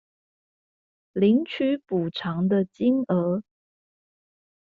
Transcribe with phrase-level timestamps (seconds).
[1.13, 3.43] 領取補償的金額